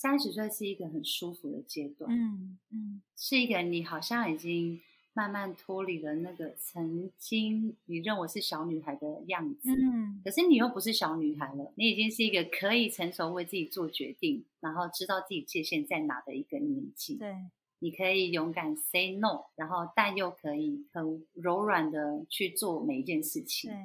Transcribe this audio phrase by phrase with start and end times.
[0.00, 4.80] 三十岁是一个很舒服的阶段，嗯嗯，是一个你好像已经
[5.12, 17.16] 慢慢脱离了那个曾经你认为是小女孩的样子，嗯可是你又不是小女孩了，你已经是一个可以成熟为自己做决定，然后知道自己界限在哪的一个年纪。
[17.16, 17.34] 对，
[17.80, 23.68] 你可以勇敢 say no，然后但又可以很柔软的去做每一件事情。
[23.68, 23.76] 对。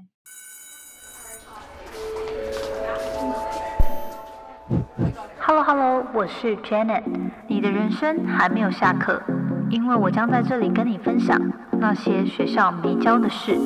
[5.46, 7.04] Hello Hello，我是 Janet。
[7.48, 9.22] 你的人生还没有下课，
[9.70, 11.38] 因为我将在这里跟你分享
[11.82, 13.58] 那些学校没教的事。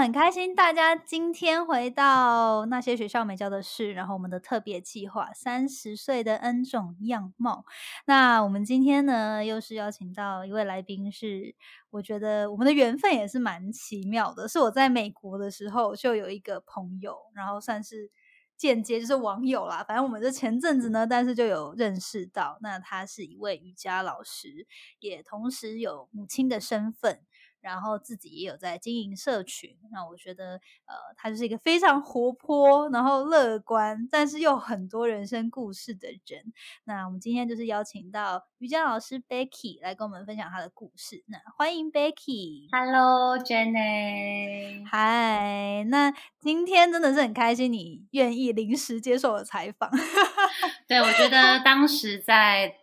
[0.00, 7.66] 很开心，大家今天回到那些学校没教的事，然后我们的特别计划三十岁的 N 种样貌。
[8.06, 11.54] 那我们今天呢，又是邀请到一位来宾是，
[11.90, 14.48] 我觉得我们的缘分也是蛮奇妙的。
[14.48, 18.10] 是我在美国的时候就有一个朋友，然后算是
[18.56, 24.66] 间接就是网友啦，反正我们这前阵子呢，但是就有认识到，那他是一位瑜伽老师，
[24.98, 27.20] 也同时有母亲的身份。
[27.60, 30.54] 然后自己也有在经营社群，那我觉得，
[30.86, 36.52] 呃，他就是一个非常活泼，然后乐观，但是又很多人生故事的人。
[36.84, 41.22] 那我们今天就是邀请到瑜伽老师 Becky 来跟我们分享他的故事。
[41.26, 42.68] 那欢迎 Becky。
[42.72, 49.90] Hello Jenny，嗨，那今天真的是很开心，你愿意临时接受我采访。
[50.88, 52.74] 对我觉得当时在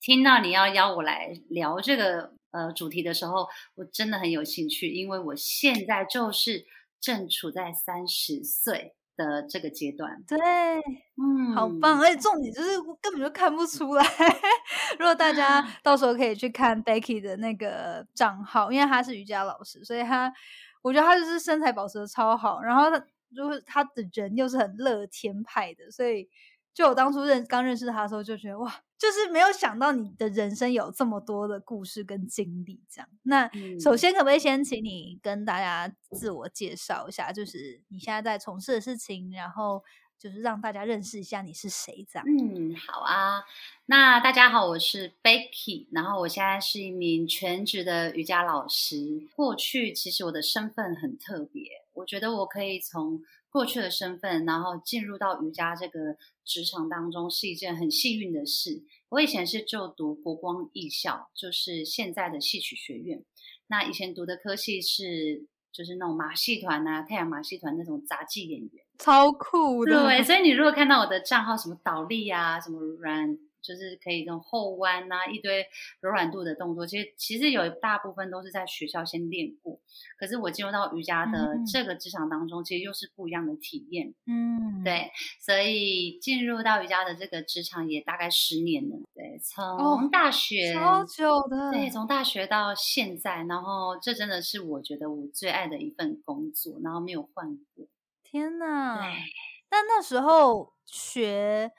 [0.00, 6.64] 听到你要邀我来聊这个呃主题的时候，我真的很有兴趣，因为我现在就是
[7.00, 10.24] 正处在三十岁的这个阶段。
[10.26, 10.38] 对，
[11.16, 12.00] 嗯，好棒！
[12.00, 14.04] 而且重点就是根本就看不出来。
[14.98, 20.32] 如果大家 到时候可以去看 Becky 的那个账号，因为她是瑜伽老师，所以她
[20.82, 26.28] 我觉得她就是身材保持的超好，然后她如果她的人又是很乐天派的，所以
[26.74, 32.82] 就我当初认刚认识他的时候就觉得哇，就是没有想到你的人生有这么多的故事跟经历。
[32.90, 39.82] 这样，那嗯首先可不可以先请你跟大家自我介绍一下，就是你现在在从事的事情，然后。
[40.16, 42.24] 就是让大家认识一下你是谁，这样。
[42.26, 43.42] 嗯，好啊。
[43.86, 49.26] 那大家好，我是 Becky，然后我现在是一名全职的瑜伽老师。
[49.36, 53.20] 过去其实我的身份很特别，我觉得我可以从
[53.54, 58.82] 过去的身份，然后进入到瑜伽这个职场当中，是一件很幸运的事。
[59.10, 63.22] 我以前是就读国光艺校，就是现在的戏曲学院。
[63.68, 68.84] 那以前读的科系是就是那种马戏团啊、太阳马戏团那种杂技演员。
[68.98, 75.66] 超酷的，对，所以你如果看到我的账号，什么倒立啊，什么软，就是可以这种后弯啊，一堆
[76.00, 79.80] 柔软度的动作，其实其实有大部分都是在学校先练过。
[80.18, 84.12] 可是我进入到瑜伽的嗯这个职场当中，其实又是不一样的体验。
[84.26, 85.10] 嗯，对，
[85.40, 88.96] 所以进入到瑜伽的这个职场也大概十年了。
[89.14, 97.86] 对，哦从大学、超久的，对，从大学到现在，然后这真的是我觉得我最爱的一份工作，然后没有换过。
[98.22, 99.00] 天哪！
[99.00, 99.12] 对。
[99.68, 101.72] 但那时候学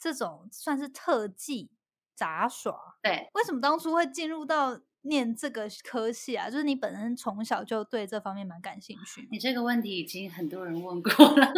[0.00, 1.70] 这种算是特技
[2.16, 6.50] 杂耍，对，为什么当初会进入到念这个科系啊？
[6.50, 11.52] 就是你本身从小就对这方面蛮感兴趣，你这个问题已经很多人问过了。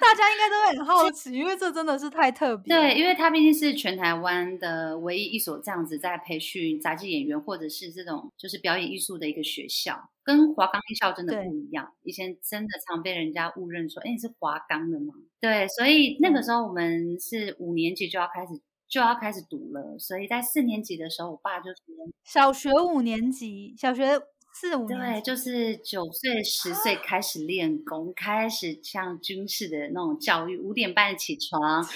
[0.00, 2.74] 大家应该都会很好奇，因为这真的是太特别。
[2.74, 11.92] 对，，因为它毕竟是全台湾的唯一一所这样子在培训杂技演员或者是这种就是表演艺术的一个学校，跟华冈艺校真的不一样。
[12.02, 15.14] 以前真的常被人家误认说，哎，你是华冈的吗？
[15.40, 21.84] 对，所以那个时候我们是五年级就要开始就要开始读了，所以在四年级的时候，我爸就说，
[22.24, 24.20] 小学五年级，小学
[24.52, 31.86] 四五年对，就是九岁十岁开始练功，开始像军事的那种教育，五点半起床，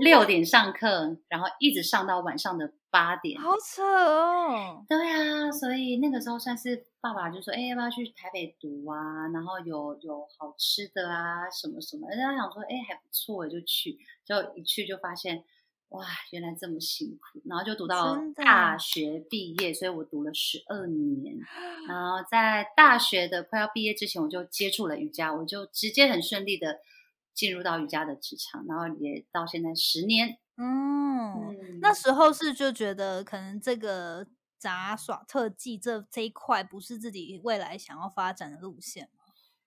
[0.00, 3.38] 六点上课，然后一直上到晚上的八点。
[3.38, 4.82] 好扯哦。
[4.88, 9.28] 对啊，所以那个时候算是爸爸就说，哎，要不要去台北读啊？
[9.28, 15.44] 然后有有好吃的啊，什么什么，人家想说，哎，还不错，就去，就一去就发现。
[15.90, 21.36] 哇，原来这么辛苦，然后就读到大学毕业，所以我读了十二年。
[21.88, 26.78] 然 后在大学的快要毕业之前，我就接触了瑜伽，我就直接很顺利的
[27.34, 30.38] 进入到瑜伽的职场，然后也到现在十年。
[30.56, 34.26] 嗯，嗯那时候是就觉得可能这个
[34.58, 39.24] 杂耍特技这这一块不是自己未来想要发展的路线吗？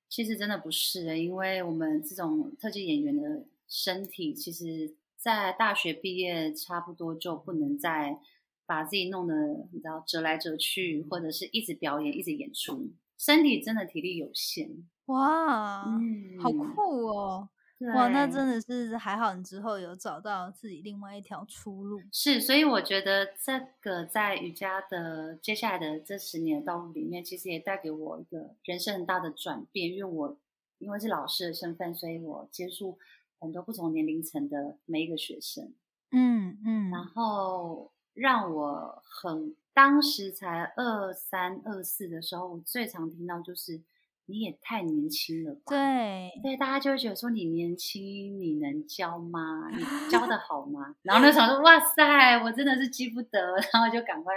[0.08, 8.20] 其实真的不是欸，因为我们这种特技演员的身体，其实在大学毕业差不多就不能再
[8.66, 9.34] 把自己弄得
[9.72, 14.70] 你知道折来折去，或者是一直表演，一直演出，身体真的体力有限。
[15.06, 17.50] 哇，嗯，好酷哦！
[17.96, 22.02] 哇，那真的是还好，你之后有找到自己另外一条出路。
[22.12, 29.90] 是，所以我觉得这个在瑜伽的接下来的这十年的道路里面，其实也带给我一个人生很大的转变。
[29.90, 30.38] 因为我
[30.78, 32.98] 因为是老师的身份，所以我接触
[33.44, 35.74] 很多不同年龄层的每一个学生。
[36.12, 43.84] 嗯嗯，然后让我很当时才二三二四的时候，我最常听到就是。
[44.26, 45.64] 你也太年轻了吧？
[45.68, 49.70] 对对，大家就会觉得说你年轻，你能教吗？
[49.70, 50.96] 你 教的好吗？
[51.02, 54.34] 然后那时候说哇塞，我真的是记不得，然后就赶快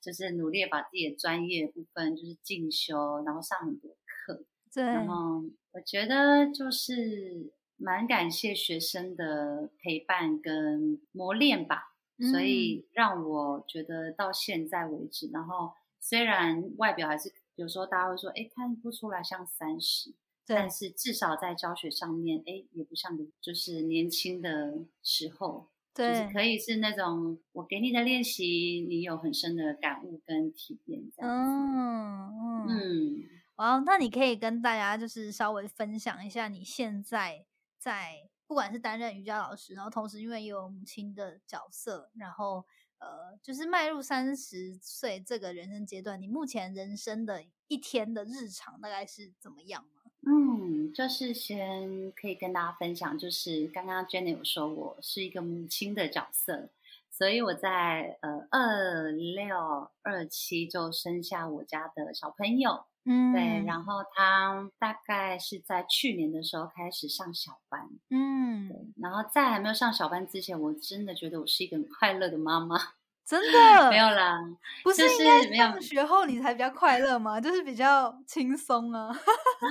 [0.00, 4.44] 就是努力把自己的专业部分就是进修，然后上很多课。
[4.72, 11.94] 对，然后我觉得就是蛮感谢学生的陪伴跟磨练吧，
[12.30, 17.32] 所以让我觉得到现在为止，然后虽然外表还是。
[17.56, 20.14] 有时候大家会说，哎，看不出来像三十，
[20.46, 32.66] 但是至少在教学上面，哎，也不像就是年轻的时候，就是可以是那种我给你的练习，你有很深的感悟跟体验这样嗯嗯。
[32.68, 33.24] 嗯，
[33.54, 37.46] 哇，那你可以跟大家就是稍微分享一下你现在
[37.86, 42.64] 在不管是担任瑜伽老师，然后同时因为也有母亲的角色，然后。
[42.98, 50.10] 呃，就是迈入三十岁这个人生阶段，你目前人生的一天的日常大概是怎么样吗？
[50.22, 56.70] 嗯，就是先可以跟大家分享，就是刚刚 Jenny 有说我是一个母亲的角色，
[57.10, 62.86] 所以我在呃二六二七就生下我家的小朋友。
[63.08, 72.76] 嗯，对，然后他大概是在去年的时候开始上小班，嗯，对，然后在还没有上小班之前，我真的觉得我是一个很快乐的妈妈，
[73.24, 74.40] 真的 没有啦，
[74.82, 77.40] 不是应该上学后你才比较快乐吗？
[77.40, 79.16] 就是比较轻松啊，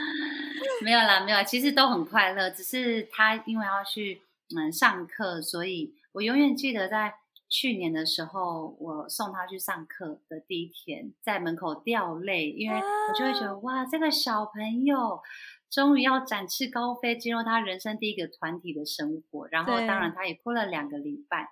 [0.81, 4.21] 没有啦，没有，其实都很快乐，只是他因为要去
[4.55, 7.15] 嗯上课，所以我永远记得在。
[7.47, 15.21] 去年的时候，我送他去上课的第一天，在门口掉泪，因为我就会觉得哇，这个小朋友
[15.69, 19.47] 终于要展翅高飞，进入他人生第一个团体的生活。
[19.49, 21.49] 然后，当然他也哭了两个礼拜。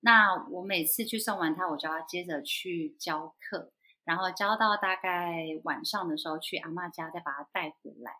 [0.00, 3.72] 那我每次去送完他，我就要接着去教课，
[4.04, 8.12] 然后教到大概晚上的时候，去阿妈家再把他带回来。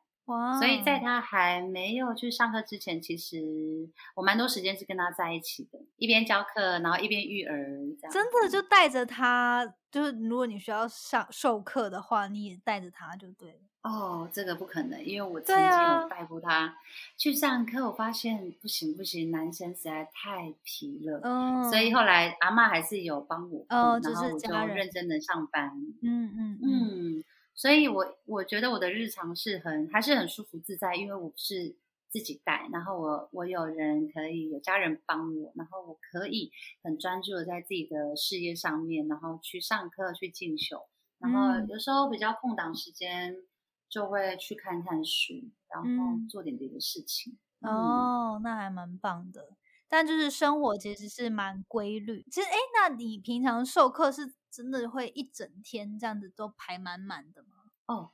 [0.59, 7.57] 所以在他还没有去上课之前，其实我蛮多时间是跟他在一起的，一边教课，然后一边育儿，
[8.01, 8.13] 这样。
[8.13, 13.59] 真的就带着他，就是如果你需要上授课的话，你也带着他就对了。
[13.83, 16.77] 哦，这个不可能，因为我曾经有带过他
[17.17, 21.19] 去上课，我发现不行不行，男生实在太皮了。
[21.23, 21.65] 嗯。
[21.71, 25.73] 所以后来阿妈还是有帮我，然后我就认真的上班。
[26.03, 27.25] 嗯嗯嗯。
[27.61, 31.77] 所以，我我觉得我的日常是很还是很舒服自在，因为我是
[32.09, 36.51] 自己带，然后我我有人可以有家人帮我，然后我可以
[36.83, 43.37] 很专注的在自己的事业上面，然后去上课去进修，然后有时候比较空档时间
[43.91, 45.35] 就会去看看书，
[45.69, 47.37] 然后做点别的事情。
[47.61, 49.51] 哦，那还蛮棒的。
[49.87, 52.25] 但就是生活其实是蛮规律。
[52.31, 57.49] 其实，哎，那你平常授课是真的会一整天这样子都排满满的吗？
[57.87, 58.11] 哦，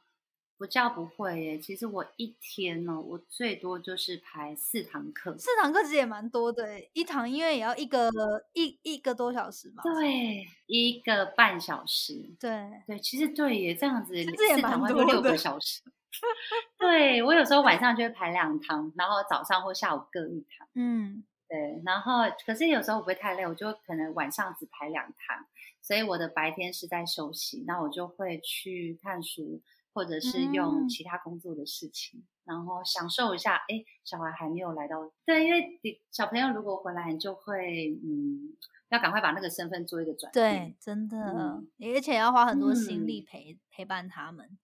[0.59, 1.59] 不叫不会耶。
[1.59, 5.37] 其实我一天呢，我最多就是排四堂课。
[5.39, 8.11] 四堂课其实也蛮多的，一堂因为也要一个
[8.53, 9.83] 一一个多小时吧。
[9.83, 12.35] 对，一个半小时。
[12.39, 15.83] 对对，其实对耶，这样子四堂会六个小时。
[16.79, 20.69] 对我有时候晚上就会排两堂，然后早上或下午各一堂。
[20.75, 21.25] 嗯。
[21.49, 25.47] 对，然后可是有时候我不会太累，我就可能晚上只排两堂，
[25.87, 29.63] 所以我的白天是在休息，那我就会去看书，
[29.93, 33.55] 或者是用其他工作的事情，然后享受一下。
[33.69, 35.79] 哎，小孩还没有来到，对，因为
[36.11, 38.57] 小朋友如果回来，你就会嗯，
[38.89, 40.67] 要赶快把那个身份做一个转变。
[40.69, 41.63] 对，真的，
[41.95, 44.59] 而且要花很多心力陪陪伴他们。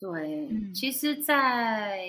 [0.00, 2.08] 对，其实，在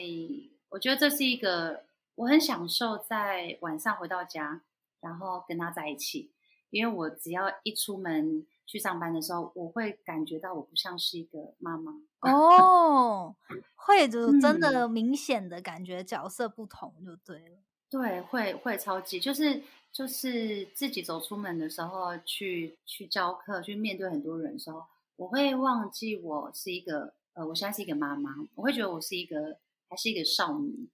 [0.69, 1.83] 我觉得这是一个。
[2.17, 4.61] 我很享受在晚上回到家，
[5.01, 6.31] 然后跟他在一起，
[6.69, 11.93] 因为我只要一出门去上班的时候，我会感觉到我不像是一个妈妈。
[12.21, 13.35] 哦，
[13.75, 17.57] 会就真的明显的感觉角色不同就对了，
[17.89, 24.83] 对，会会超级就是就是自己走出门的时候去去教课去面对很多人的时候，
[25.15, 29.57] 我会忘记我是一个呃，我现在是一个妈妈，我会觉得我是一个
[29.87, 30.89] 还是一个少女。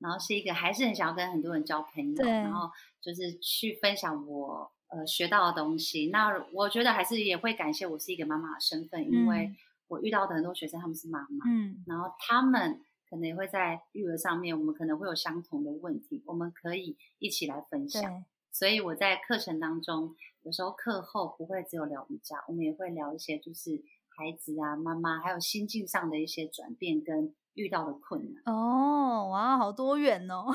[0.00, 2.68] 然后是一个还是很想要跟很多人交朋友，然后
[3.00, 6.08] 就是去分享我呃学到的东西。
[6.10, 9.56] 那我觉得还是也会感谢我是一个妈妈的身份，因为嗯
[9.88, 18.02] 我遇到的很多学生他们是妈妈，嗯然后他们可能也会在育儿上面，我们可能会有相同的问题，我们可以一起来分享。
[18.02, 23.82] 对，所以我在课程当中，有时候课后不会只有聊瑜伽，我们也会聊一些就是
[24.16, 28.42] 孩子啊、妈妈还有心境上的一些转变跟遇到的困难。
[28.46, 30.46] 哦，哇，好多远哦！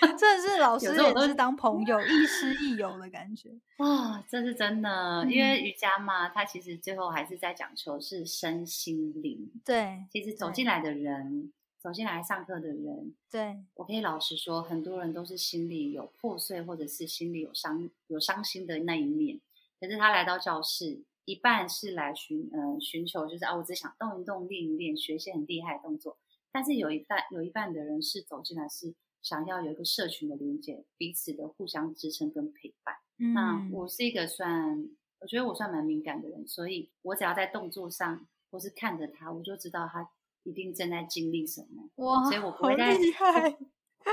[0.00, 3.50] 真的是老师也是当 朋友，亦师亦友的感觉。
[3.78, 9.50] 哇、这是真的，因嗯为瑜伽嘛，它其实最后还是在讲求是身心灵。
[9.64, 19.40] 对其实走对进来的人，走进来上课的人，对，我可以老实说，很多人都是心里有破碎，或者是心里有伤、有伤心的那一面。
[19.80, 26.18] 可是他来到教室，一半是来寻呃寻求，就是啊，我只想动一动、练一练，学一些很厉害的动作。
[26.50, 32.96] 但是有一半有一半的人是走进来是想要有一个社群的连接，彼此的互相支撑跟陪伴。
[33.34, 34.88] 那嗯，我是一个算，
[35.20, 40.08] 我觉得我算蛮敏感的人，所以我只要在动作上或是看着他，我就知道他
[40.44, 41.90] 一定正在经历什么。
[41.96, 43.58] 哇，所以我不会在厉害。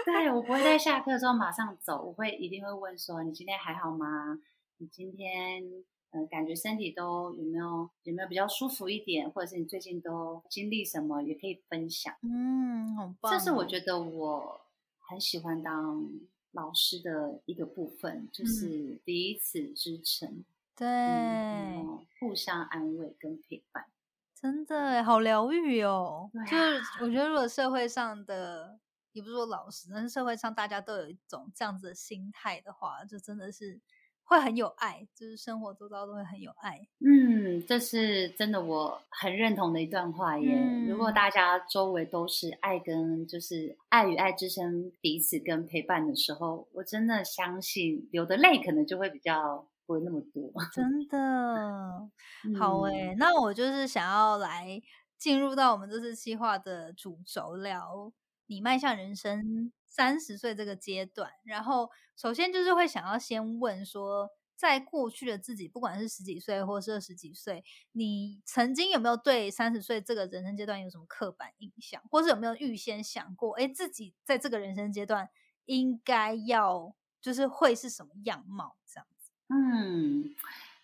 [0.03, 4.39] 对，我不会在下课之后马上走，我会一定会问说：“你今天还好吗？
[4.77, 5.63] 你今天
[6.11, 12.13] 呃感觉身体都有没有有没有比较舒服一点，或者是你最近都经历什么，也可以分享。
[12.23, 13.37] 嗯，很棒哦。
[13.37, 14.64] 这是我觉得我
[15.07, 16.09] 很喜欢当
[16.51, 20.43] 老师的一个部分，就是彼此支撑，
[20.75, 23.85] 对，嗯，互相安慰跟陪伴。
[24.33, 26.29] 真的好疗愈哦。
[26.33, 28.79] 对就是啊我觉得，如果社会上的，
[29.11, 33.79] 也不是说老师，但是社会上大家都有一种这样子的心态的话，就真的是
[34.27, 36.87] 会很有爱，就是生活周遭都会很有爱。
[36.99, 40.85] 嗯，这是真的，我很认同的一段话耶。
[40.89, 50.51] 如果嗯大家周围都是爱跟就是爱与爱支撑彼此跟陪伴的时候，我真的相信流的泪可能就会比较不会那么多。
[50.73, 52.09] 真的
[52.57, 54.81] 好嗯诶、那我就是想要来
[55.17, 58.11] 进入到我们这次计划的主轴，聊
[58.47, 61.31] 你迈向人生三十岁这个阶段。
[61.43, 75.29] 然后，首先就是会想要先问说，在过去的自己，不管是十几岁或是二十几岁，你曾经有没有对三十岁这个人生阶段有什么刻板印象，或是有没有预先想过，哎，自己在这个人生阶段
[75.65, 79.31] 应该要就是会是什么样貌这样子？
[79.47, 80.35] 嗯，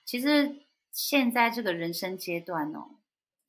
[0.05, 2.91] 其实现在这个人生阶段哦，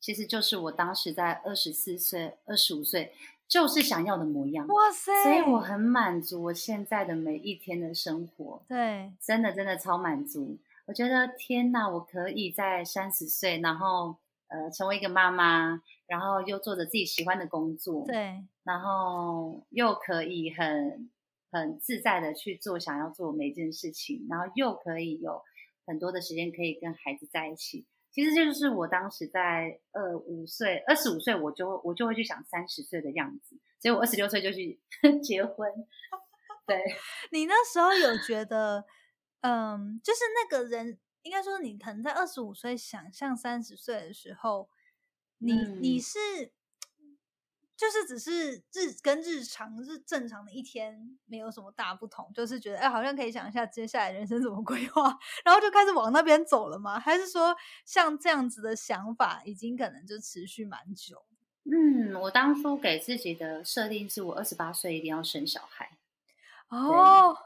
[0.00, 3.14] 其实就是我当时在二十四岁、二十五岁，
[3.52, 4.66] 就是想要的模样。
[4.66, 5.12] 哇塞！
[5.24, 8.62] 所以我很满足我现在的每一天的生活。
[8.66, 9.12] 对。
[9.20, 10.56] 真的真的超满足。
[10.86, 14.16] 我觉得天哪，我可以在三十岁，然后
[14.48, 21.10] 呃成为一个妈妈，然后又做着自己喜欢的工作，，对，然后又可以很
[21.50, 25.42] 很自在的去做想要做每一件事情，然后又可以有
[25.86, 27.84] 很多的时间可以跟孩子在一起。
[28.12, 34.80] 其实这就是我当时在呃五岁、二十五岁，我就我就会去想三十岁的样子，所以我二十六岁就去
[35.24, 35.68] 结婚。
[36.66, 36.78] 对，
[37.32, 38.84] 你那时候有觉得，
[39.40, 44.68] 嗯，就是那个人，应该说你可能在二十五岁想象三十岁的时候，
[45.38, 46.18] 你、你嗯是，
[47.82, 56.96] 就是只是日跟日常日正常的一天没有什么大不同，就是觉得哎，好像可以想一下接下来人生怎么规划， 然后就开始往那边走了吗？
[57.00, 61.24] 还是说像这样子的想法已经可能就持续蛮久？
[61.64, 65.90] 嗯，我当初给自己的设定是我二十八岁一定要生小孩，
[66.68, 67.36] 哦，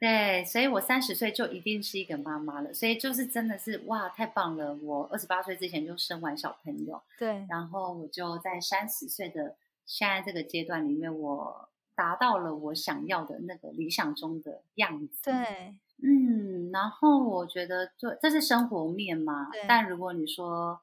[0.00, 4.74] 对，所以我三十岁就一定是一个妈妈了，所以就是真的是哇，太棒了！
[4.74, 19.48] 我二十八岁之前就生完小朋友，对，然后我就在三十岁的现在这个阶段里面，我达到了我想要的那个理想中的样子。，对，嗯，然后我觉得对，这是生活面嘛。
[19.66, 20.80] 但如果你说，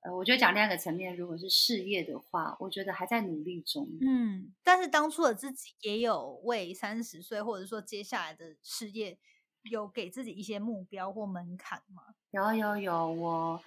[0.00, 3.86] 呃，我觉得讲另外一个层面，如果是事业的话，我觉得还在努力中。
[4.00, 9.18] 嗯，但是当初的自己也有为三十岁或者说接下来的事业
[9.64, 12.14] 有给自己一些目标或门槛吗？
[12.30, 13.60] 有有有，我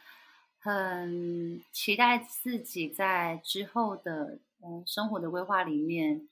[0.60, 6.28] 很期待自己在之后的呃生活的规划里面，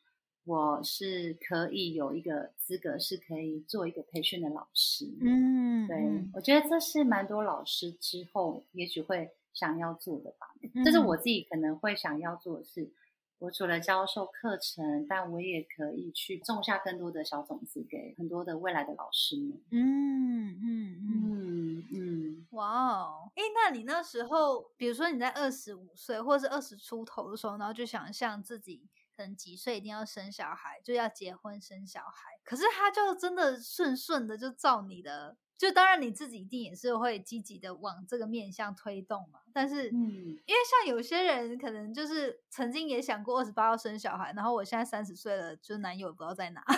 [0.46, 5.06] 我是可以有一个资格，是可以做一个培训的老师。
[5.22, 10.48] 嗯，对，嗯我觉得这是蛮多老师之后也许会想要做的吧。
[10.84, 12.92] 这是嗯我自己可能会想要做的事。
[13.40, 19.60] 我除了教授课程，但我也可以去种下更多的小种子给很多的未来的老师们。
[19.72, 22.48] 嗯嗯嗯，嗯嗯。
[22.52, 32.40] 哇哦，诶，那你那时候，比如说你在二十五岁或者是二十出头的时候，然后就想象自己可能几岁一定要生小孩，就要结婚生小孩。
[32.44, 39.42] 可是他就真的顺顺的就照你的，就当然你自己一定也是会积极的往这个面向推动嘛。
[39.54, 40.00] 但是，嗯，
[40.46, 46.64] 因为像有些人可能就是曾经也想过二十八要生小孩，然后我现在三十岁了，就男友不知道在哪。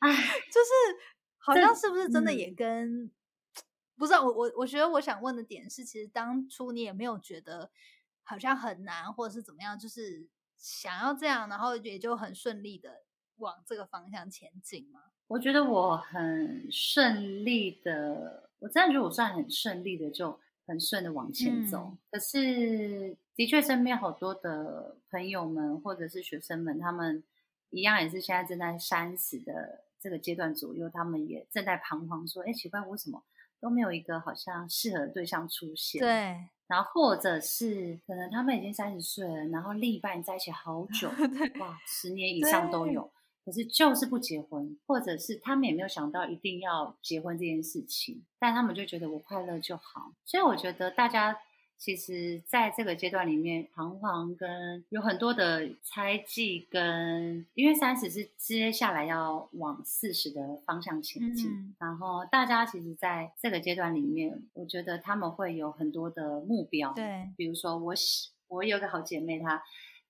[0.00, 0.14] 哎，
[0.52, 0.68] 就是
[1.38, 3.10] 好像是不是真的嗯也跟、
[3.96, 7.70] 不知道我我我觉得我想问的点是，其实当初你也没有觉得
[8.22, 13.04] 好像很难，或者是怎么样，就是想要这样，然后也就很顺利的
[13.36, 15.00] 往这个方向前进吗？
[15.26, 21.90] 我觉得我很顺利的，我真的觉得我算很顺利的，就很顺的往前走。
[21.92, 27.24] 嗯可是，的确身边好多的朋友们或者是学生们，他们
[27.70, 33.22] 一样也是现在正在三十的这个阶段左右，他们也正在彷徨，说：“哎，奇怪，为什么
[33.60, 35.98] 都没有一个好像适合的对象出现？”。
[36.02, 41.08] 对，然后或者是可能他们已经三十岁了，然后另一半在一起好久，
[41.58, 43.10] 哇，十年以上都有，
[43.44, 50.12] 可是就是不结婚，或者是他们也没有想到一定要结婚这件事情，但他们就觉得我快乐就好。
[50.24, 51.36] 所以我觉得大家
[51.76, 69.62] 其实在这个阶段里面彷徨跟有很多的猜忌跟，因为三十是接下来要往四十的方向前进，嗯然后大家其实在这个阶段里面，我觉得他们会有很多的目标，对，比如说我喜我有个好姐妹，她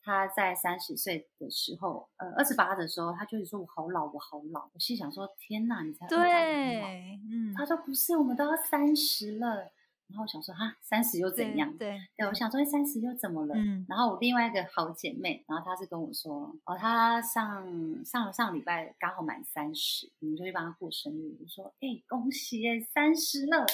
[0.04, 4.70] 她在三十岁的时候，呃，二十八的时候，她就会说我好老，我好老。
[4.74, 9.72] 我心想说，天哪，你才28你很老对，嗯，她说不是，我们都要三十了。
[10.06, 11.74] 然后我想说，哈，三十又怎样？
[11.78, 13.54] 对，对，我想说三十又怎么了？
[13.56, 21.34] 嗯然后我另外一个好姐妹，然后她是跟我说，哦，她上上上礼拜刚好满三十，我们就去帮她过生日。
[21.40, 23.64] 我说，哎、恭喜耶，三十了。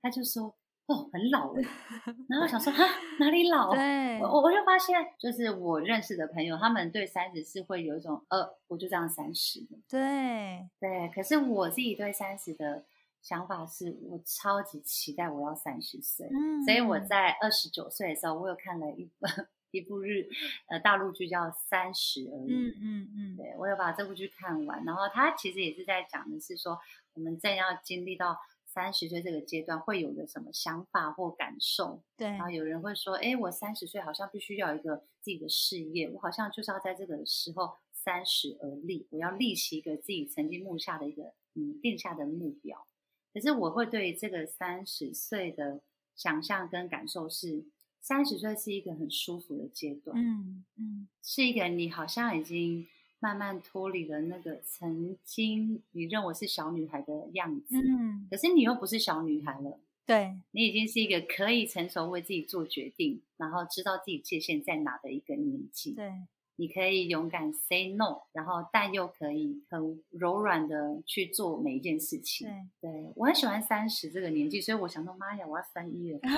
[0.00, 0.54] 她就说，
[0.86, 1.62] 哦，很老哎。
[2.28, 2.84] 然后想说，哈，
[3.20, 3.72] 哪里老？
[3.72, 9.78] 对，我我我就发现，就是我认识的朋友，他们对三十是会有一种，呃，我就这样三十的。
[9.88, 12.84] 对，对，可是我自己对三十的
[13.20, 16.26] 想法是，我超级期待我要三十岁。
[16.26, 19.30] 嗯，所以我在二十九岁的时候，我有看了一本
[19.70, 20.28] 一部日
[20.66, 24.84] 呃大陆剧叫《三十而已》，嗯嗯嗯，对我有把这部剧看完。
[24.84, 26.78] 然后它其实也是在讲的是说，
[27.14, 28.36] 我们正要经历到
[28.72, 32.02] 三十岁这个阶段会有的什么想法或感受。
[32.16, 42.86] 对然后有人会说，哎，我三十岁好像必须要有一个自己的事业，我好像就是要在这个时候三十而立，我要立起一个自己曾经目下的一个嗯定下的目标。
[43.34, 45.82] 可是我会对这个三十岁的
[46.14, 47.64] 想象跟感受是，
[48.00, 52.86] 三十岁是一个很舒服的阶段，嗯嗯是一个你好像已经
[53.22, 59.78] 慢慢脱离了那个曾经你认为是小女孩的样子，嗯，可是你又不是小女孩了。
[60.04, 65.92] 对，你已经是一个可以成熟为自己做决定，然后知道自己界限在哪的一个年纪。
[65.92, 66.10] 对，
[66.56, 72.48] 你可以勇敢 say no，然后但又可以很柔软的去做每一件事情。
[72.80, 76.18] 对，对我很喜欢三十这个年纪，所以我想说，妈呀，我要三一了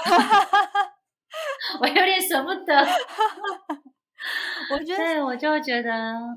[1.80, 2.86] 我有点舍不得。
[4.70, 5.90] 我觉得对，我就觉得，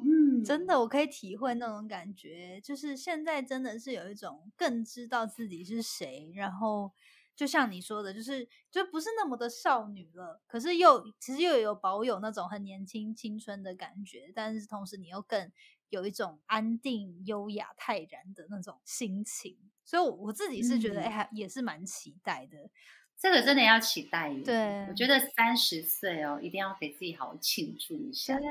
[0.03, 6.91] 嗯，真的，我可以体会那种感觉，就是现在真的是有一种更知道自己是谁，然后
[7.35, 15.51] 就像你说的，就是就不是那么的少女了，可是又其实又有保有那种很年轻青春的感觉，但是同时你又更
[15.89, 22.57] 有一种安定、优雅、泰然的那种心情，所以我我自己是觉得，嗯哎、还也是蛮期待的。
[23.19, 24.41] 这个真的要期待耶。
[24.43, 28.37] 对我觉得三十岁哦，一定要给自己好好庆祝一下。
[28.37, 28.47] 对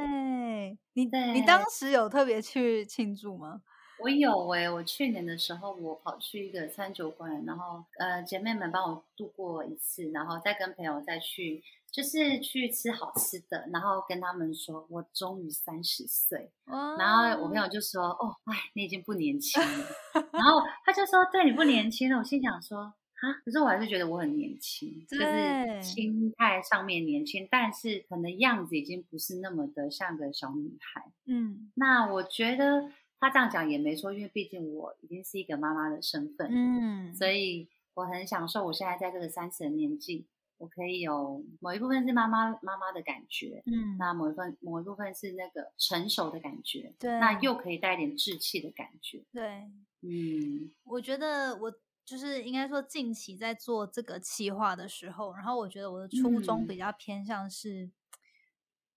[0.95, 3.63] 你，你对当时有特别去庆祝吗？
[3.99, 16.51] 我有哎、我去年的时候，我跑去一个餐酒馆，然后呃，姐妹们帮我度过一次，然后再跟朋友再去，就是去吃好吃的，然后跟他们说，我终于三十岁。
[16.99, 19.87] 然后我朋友就说，哦，哎，你已经不年轻了。
[20.31, 22.19] 然后他就说，对，你不年轻了。
[22.19, 31.11] 我心想说，啊，可是我还是觉得我很年轻，就是心态上面年轻，但是可能样子已经不是那么的像个小女孩。
[31.25, 31.71] 嗯。
[31.75, 40.27] 那我觉得他这样讲也没错，因为毕竟我已经是一个妈妈的身份，嗯，所以我很享受我现在在这个三十的年纪，
[40.59, 49.23] 我可以有某一部分是妈妈妈妈的感觉，嗯，那某一份某一部分是那个成熟的感觉，对，那又可以带一点稚气的感觉。
[49.33, 49.63] 对，
[50.03, 50.71] 嗯。
[50.85, 51.73] 我觉得我
[52.07, 57.91] 就是应该说近期在做这个企划的时候，然后我觉得我的初衷嗯比较偏向是，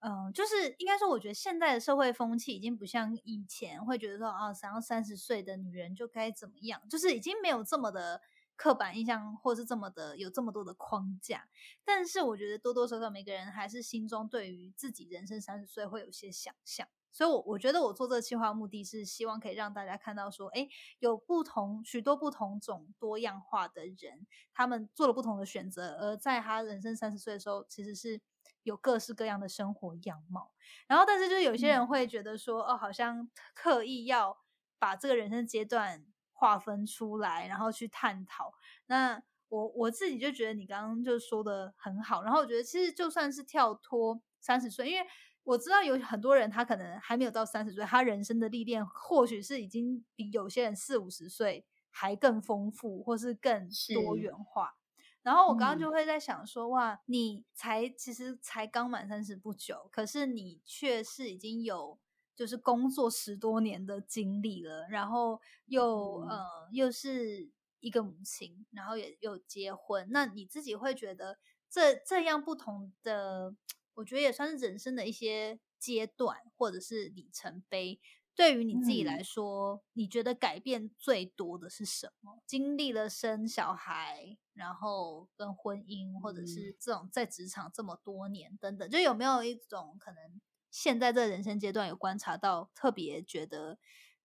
[0.02, 8.22] 嗯、就是应该说，我觉得现在的社会风气已经不像以前会觉得说啊，想要三十岁的女人就该怎么样，就是已经没有这么的
[8.56, 11.50] 刻板印象，或是这么的有这么多的框架。
[11.84, 16.88] 但是我觉得多多少少每个人还是心中对于自己人生三十岁会有些想象。
[17.12, 20.67] 所以，我我觉得我做这个计划目的是希望可以让大家看到说，哎，
[21.00, 28.22] 有不同许多不同种多样化的人，他们做了不同的选择，而在他人生三十岁的时候，其实是
[28.63, 30.52] 有各式各样的生活样貌。
[30.88, 34.38] 然后，但是就是有些人会觉得说，哦，好像刻意要
[34.78, 38.54] 把这个人生阶段划分出来，然后去探讨。
[38.86, 42.22] 那我我自己就觉得你刚刚就说的很好。
[42.22, 45.06] 然后我觉得其实就算是跳脱三十岁，因为
[45.50, 54.76] 我知道有很多人，他可能还没有到三十岁，他人生的历练或许是已经比有些人四五十岁还更丰富，或是更多元化。
[55.24, 61.98] 然后我刚刚就会在想说，哇，你才其实才刚满三十不久，可是你却是已经有
[62.36, 73.56] 就是工作十多年的经历了，然后又呃又是一个母亲，然后也又结婚，那你自己会觉得这这样不同的？
[74.00, 78.00] 我觉得也算是人生的一些阶段，或者是里程碑。
[78.34, 82.42] 对于你自己来说，你觉得改变最多的是什么？
[82.46, 90.40] 经历了生小孩，然后跟婚姻，或者是这种在职场这么多年等等，就有没有一种可能，
[90.72, 93.78] 现在这人生阶段有观察到特别觉得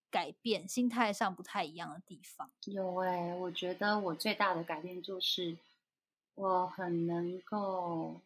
[0.09, 2.49] 改变，心态上不太一样的地方？
[2.67, 5.59] 有哎，我觉得我最大的改变就是
[6.37, 8.21] 我很能够。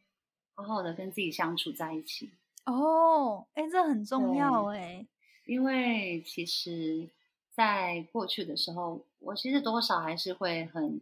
[0.58, 2.32] 好好的跟自己相处在一起。
[2.66, 5.06] 哦，哎，这很重要哎，
[5.46, 7.08] 因为其实，
[7.52, 11.00] 在过去的时候，我其实多少还是会很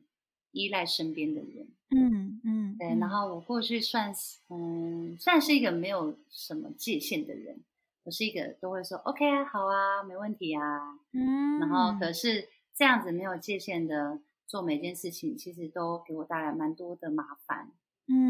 [0.52, 7.58] 依赖身边的人，嗯嗯，对，然后我过去算是嗯，算是一个没有什么界限的人，
[8.04, 17.72] 我是一个都会说 OK 啊，好啊，没问题啊，嗯，然后可是这样子没有界限的做每件事情，其实都给我带来蛮多的麻烦。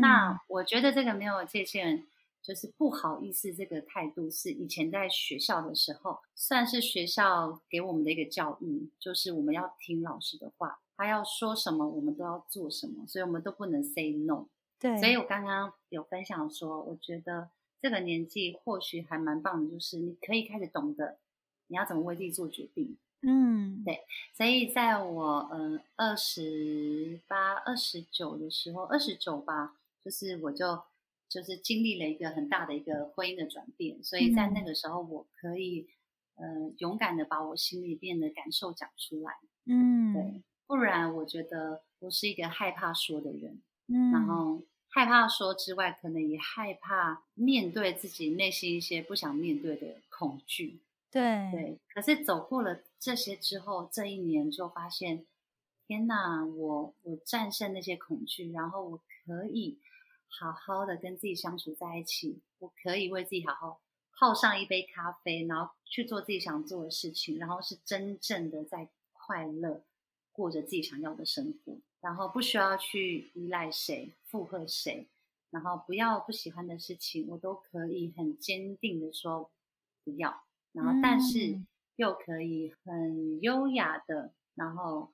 [0.03, 2.05] 那我觉得这个没有界限，
[2.43, 14.47] 就是不好意思，这个态度是以前在学校的时候，算是学校给我们的一个教育，就是我们要听老师的话，他要说什么，我们都要做什么，所以我们都不能 say no。
[14.79, 21.19] 对，所以我刚刚有分享说，我觉得这个年纪或许还蛮棒的，就是你可以开始懂得
[21.67, 22.97] 你要怎么为自己做决定。
[23.29, 23.99] 嗯，对，
[24.33, 30.81] 所以在我嗯二十八、二十九的时候，二十九吧，就是我就
[31.29, 35.89] 就是经历了一个很大的一个婚姻的转变，所以在那个时候，我可以
[36.37, 39.33] 呃勇敢的把我心里边的感受讲出来。
[39.65, 50.79] 嗯，对，不然我觉得我是一个害怕说的人，嗯，然后害怕说之外，可能也害怕面对自己内心一些不想面对的恐惧。
[51.11, 51.51] 对。
[51.51, 55.25] 对，可是走过了这些之后，这一年就发现，
[55.87, 56.45] 天哪！
[56.45, 59.79] 我我战胜那些恐惧，然后我可以
[60.27, 63.81] 好好的跟自己相处在一起，我可以为自己好好
[64.19, 69.85] 泡上一杯咖啡，然后去做自己想做的事情，然后是真正的在快乐
[70.33, 75.07] 过着自己想要的生活，然后不需要去依赖谁附和谁，
[75.51, 79.49] 然后不要不喜欢的事情，我都可以很坚定的说
[80.03, 80.43] 不要。
[80.73, 81.61] 然后，但是
[81.97, 85.13] 又可以很优雅的，然后，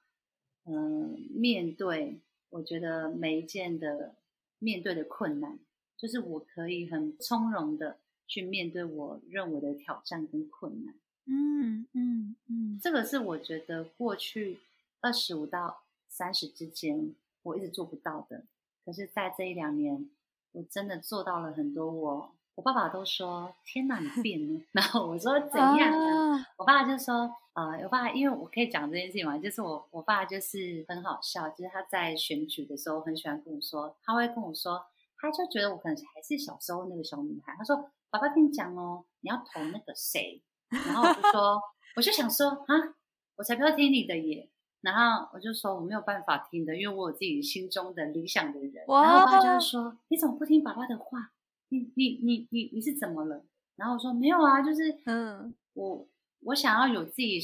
[0.65, 4.17] 嗯，面对我觉得每一件的
[4.59, 5.59] 面对的困难，
[5.97, 10.95] 就是我可以很从容的去面对我认为的挑战跟困难。
[11.27, 14.59] 嗯嗯嗯，这个是我觉得过去
[15.01, 17.15] 二十五到三十之间
[17.45, 18.45] 我一直做不到的，
[18.85, 20.11] 可是在这一两年，
[20.51, 22.35] 我真的做到了很多我。
[22.55, 24.61] 我爸爸都说：“天哪，你变了。
[24.73, 34.85] ”然后我说：“怎样呢？”我爸爸就说：“呃，我爸，因为我可以讲这件事情嘛，就是我我爸就是很好笑，就是他在选举的时候很喜欢跟我说，他会跟我说，
[35.17, 37.55] 他就觉得我可能还是小时候那个小女孩。
[37.57, 41.63] 他说：‘爸爸跟你讲哦，你要投那个谁。’然后我就说，
[41.97, 42.95] 我就想说啊，
[43.37, 44.51] 我才不要听你的耶。
[44.83, 48.85] 然后我就说我没有办法听的，因为我有自己心中的理想的人。
[48.87, 51.31] 然后我爸就是说，你怎么不听爸爸的话？”
[51.73, 53.43] 你你你你你是怎么了？
[53.77, 56.07] 然后我说没有啊，就是嗯，我
[56.41, 57.41] 我想要有自己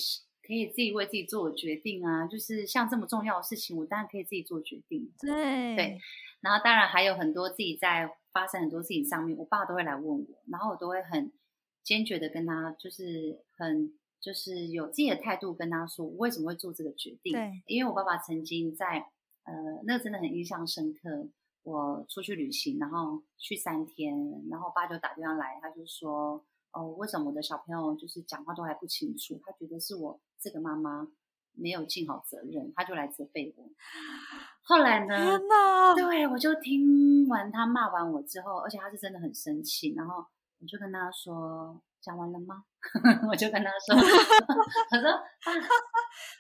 [0.47, 5.11] 可以自己为自己做决定啊，就是像这么重要的事情，我当然可以自己做决定。
[5.19, 5.99] 对对，
[6.43, 11.33] 然后当然还有很多自己在发生很多事情上面，我爸都会来问我，然后我都会很
[11.83, 17.33] 坚决的跟他，就是很就是有自己的态度跟他说，我为什么会做这个决定？
[17.33, 19.07] 对，因为我爸爸曾经在
[19.45, 19.55] 呃，
[19.87, 21.31] 那个真的很印象深刻。
[21.69, 24.17] 我出去旅行，然后去三天，
[24.51, 29.39] 然后爸就打电话来，他就说：“哦，为什么我的小朋友就是讲话都还不清楚？
[29.45, 31.07] 他觉得是我这个妈妈
[31.53, 33.69] 没有尽好责任，他就来责备我。
[34.63, 35.15] 后来呢？
[35.15, 35.95] 天哪！
[35.95, 40.25] 对，我就听完他骂完我之后，而且他是真的很生气，然后
[40.61, 42.65] 我就跟他说：“讲完了吗？”
[43.29, 45.11] 我就跟他说：“我说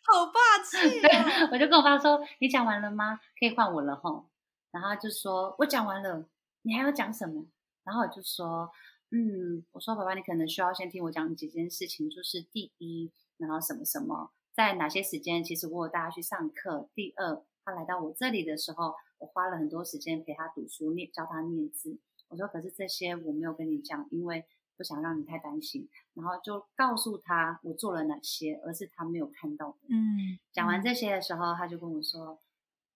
[0.08, 1.10] 好霸气、对
[1.44, 3.20] 哦！，我就跟我爸说：“你讲完了吗？
[3.38, 4.26] 可以换我了吼。”
[4.70, 6.26] 然后就说：“我讲完了，
[6.62, 7.46] 你还要讲什么？”
[7.84, 8.70] 然后我就说
[9.10, 16.88] ：“嗯，我说爸爸，你可能需要先听我讲几件事情，就是第一，然后什么什么，在哪些时间，其实我有带他去上课。
[16.94, 21.98] 第二，他来到我这里的时候，我花了很多时间陪他读书，念教他念字。
[22.28, 24.44] 我说，可是这些我没有跟你讲，因为
[24.76, 25.88] 不想让你太担心。
[26.12, 29.78] 然后就告诉他我做了哪些，而是他没有看到的。
[29.88, 32.38] 嗯，讲完这些的时候，他就跟我说：“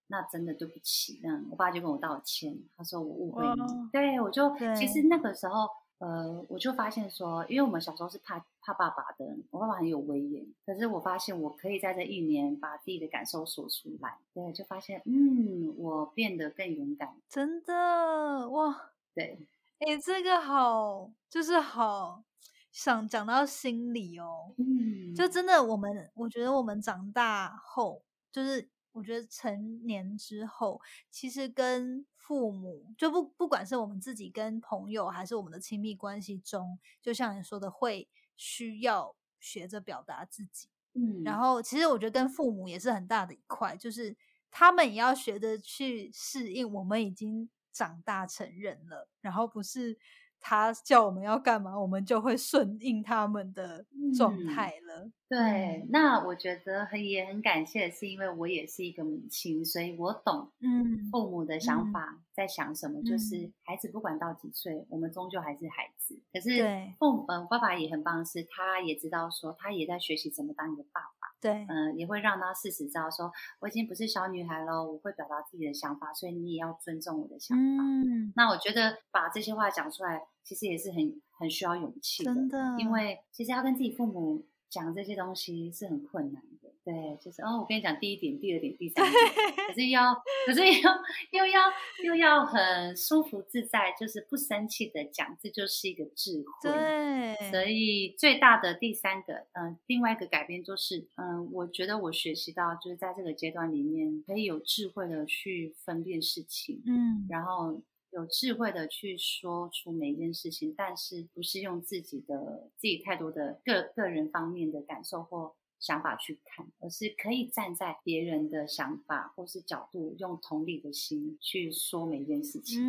[0.07, 3.61] 那真的对不起。”那，我爸就跟我道歉，他说我误会你。
[3.61, 5.67] 哇对我就其实那个时候，
[5.99, 17.15] 呃，我就发现说，因为我们小时候是怕怕爸爸的，我爸爸很有威严，可是我发现我可以在这一年把自己的感受说出来，对，就发现嗯，我变得更勇敢。
[17.29, 18.91] 真的哇！
[19.13, 19.47] 对，
[19.79, 22.23] 哎、这个好，就是好
[22.71, 24.53] 想讲到心里哦。
[24.57, 30.79] 嗯，就真的，我们我觉得我们长大后，就是我觉得成年之后，
[31.09, 40.69] 其实跟父母就不不管是我们自己跟朋友，还是我们的亲密关系中，就像你说的，会需要学着表达自己。
[40.93, 44.15] 嗯，然后，其实我觉得跟父母也是很大的一块，就是
[44.51, 49.97] 他们也要学着去适应我们已经长大成人了，然后不是
[50.45, 55.09] 他叫我们要干嘛，我们就会顺应他们的状嗯态了。
[55.29, 63.01] 对嗯，那我觉得很也很感谢，是因为我也是一个母亲，所以我懂嗯父母的想嗯法在想什么。
[63.01, 66.21] 就是嗯孩子不管到几岁，我们终究还是孩子。
[66.31, 71.32] 可是对父母，嗯，爸爸也很棒的是，他也知道说，他也在学习怎么当一个爸爸。
[71.43, 73.29] 对，嗯，也会让他事实知道说，
[73.59, 77.83] 我已经不是小女孩了，我会表达自己的想法，所以你也要尊重我的想法。
[77.83, 86.62] 嗯，那我觉得把这些话讲出来，其实也是很很需要勇气真的，因为其实要跟自己父母讲这些东西是很困难的。
[86.85, 89.15] 对，就是哦，我跟你讲第一点、第二点、第三点，
[89.67, 90.13] 可是要，
[90.45, 90.91] 可是要
[91.31, 91.71] 又要
[92.03, 96.71] 又要很舒服自在，就是不生气的讲，这就是一个智慧。
[96.71, 122.81] 对，所以最大的第三个，嗯、另外一个改变就是，嗯、我觉得我学习到，就是在这个阶段里面，可以有智慧的去分辨事情，嗯，然后有智慧的去说出每一件事情，但是不是用自己的自己太多的个个人方面的感受或想法去看，而是可以站在别人的想法或是角度，用同理的心去说每一件事情。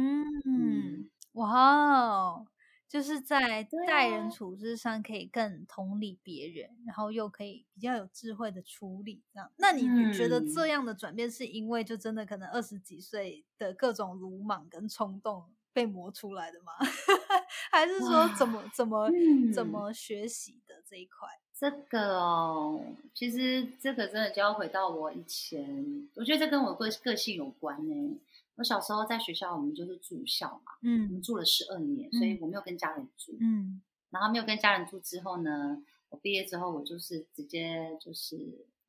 [0.47, 2.47] 嗯，哇哦，
[2.89, 9.25] 就是在待人啊处事上可以更同理别人，然后又可以比较有智慧的处理。
[9.33, 16.73] 这样，那你你觉得这嗯样的转变是因为就真的可能二十几岁的各种鲁莽跟冲动被磨出来的吗？
[17.73, 19.11] 还是说怎么怎么、
[19.53, 21.27] 怎嗯么学习的这一块？
[21.57, 22.81] 这个哦，
[23.15, 28.19] 其实这个真的就要回到我以前，我觉得这跟我个个性有关呢。
[28.57, 33.37] 我小时候在学校，我们就是住校嘛，嗯我们嗯住了十二年，所以我没有跟家人住。
[33.41, 38.37] 嗯然后没有跟家人住之后呢，我毕业之后，我就是直接就是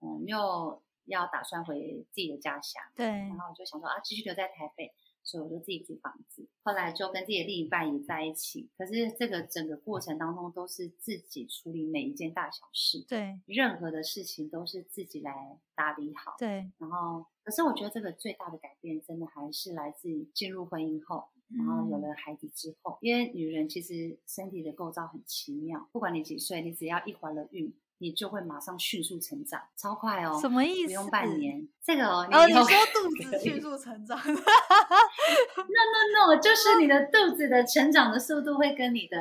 [0.02, 4.92] 嗯，没有要打算回自己的家乡，对然后我就想说啊，继续留在台北，
[5.26, 6.48] 所以我就自己租房子。
[6.64, 16.36] 后来就跟自己的另一半也在一起，可是这个整个过程当中都是自己处理每一件大小事，对任何的事情都是自己来打理好。
[16.38, 30.88] 对，然后，可是我觉得这个最大的改变，真的还是来自于进入婚姻后，然后有嗯了孩子之后，因为女人其实身体的构造很奇妙，不管你几岁，你只要一怀了孕，你就会马上迅速成长，超快哦，什么意思？
[30.88, 31.68] 不用半年。
[31.84, 39.18] 这个哦，哦，你说肚子迅 速成长，no no，No，就是你的肚子的成长的速度会跟你的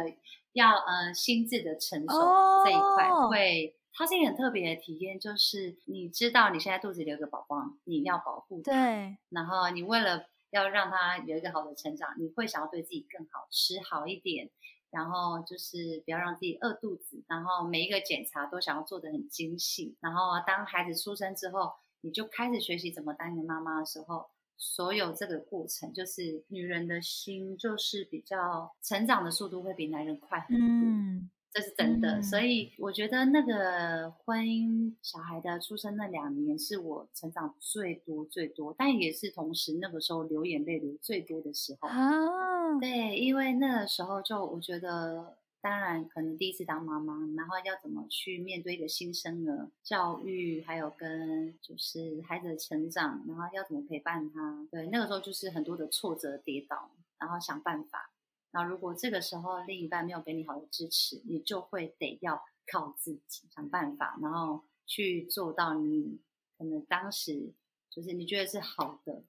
[0.53, 3.77] 要呃心智的成熟这一块哦会。
[3.97, 14.51] 它是一个很特别的体验，就是你知道你现在肚子里有个宝宝，你要保护它，对，然后你为了要让他有一个好的成长，你会想要对自己更好，吃好一点，
[14.95, 24.31] 然后就是不要让自己饿肚子，然后每一个检查都想要做得很精细，然后当孩子出生之后，你就开始学习怎么当一个妈妈的时候。
[24.57, 30.67] 所有这个过程，就是女人的心，就是比较成长的速度会比男人快很多。
[30.69, 41.89] 嗯这是真的，嗯所以我觉得那个婚姻小孩的出生那两年是我成长最多最多，但也是同时那个时候流眼泪流最多的时候。
[41.89, 54.67] 啊，对，因为那个时候就我觉得当然可能第一次当妈妈，然后要怎么去面对一个新生儿教育，还有跟就是孩子的成长，然后要怎么陪伴他。
[54.73, 56.91] 对，那个时候就是很多的挫折、跌倒，
[57.21, 58.11] 然后想办法。
[58.55, 62.41] 那如果这个时候另一半没有给你好的支持，你就会得要
[62.73, 66.21] 靠自己想办法，然后去做到你
[66.57, 67.53] 可能当时
[67.91, 69.25] 就是你觉得是好的。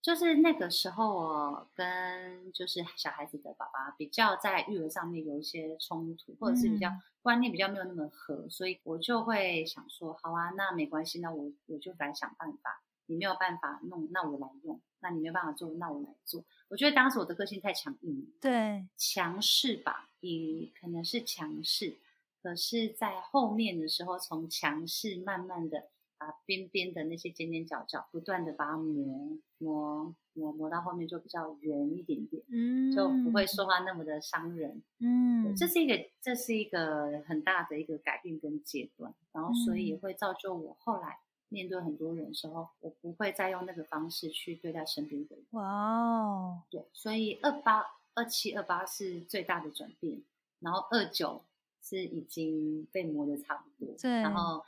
[0.00, 12.82] 就是那个时候，我跟就是小孩子的爸爸比较在育儿上面有一些冲突，或者是比较观念比较没有那么合，所以我就会想说，好啊，那没关系，那我我就来想办法。
[13.06, 16.42] 你没有办法弄，那我来用；那你没有办法做，那我来做。
[16.72, 21.98] 我觉得当时我的个性太强硬了，对，强势吧，也可能是强势，
[22.42, 25.90] 可是，在后面的时候，从强势慢慢的。
[26.24, 45.44] 把边边的那些尖尖角角不断的把它磨磨磨磨到后面就比较圆一点点，嗯，就不会说话那么的伤人，嗯，这是一个这是一个很大的一个改变跟阶段，然后所以也会造就我后来面对很多人的时候，我不会再用那个方式去对待身边的人。
[45.50, 46.21] 哇哦，对，
[46.92, 50.22] 所以二八二七二八是最大的转变，
[50.60, 51.44] 然后二九
[51.82, 54.64] 是已经被磨的差不多，对，然后。